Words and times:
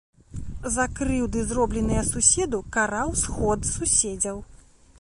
За 0.75 0.85
крыўды, 0.99 1.43
зробленыя 1.51 2.03
суседу, 2.13 2.63
караў 2.77 3.09
сход 3.25 3.59
суседзяў. 3.75 4.37